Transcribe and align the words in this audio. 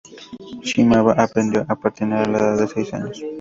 Shimada 0.63 1.11
aprendió 1.13 1.63
a 1.69 1.75
patinar 1.75 2.27
a 2.27 2.31
la 2.31 2.37
edad 2.39 2.57
de 2.57 2.67
seis 2.67 2.91
años. 2.91 3.23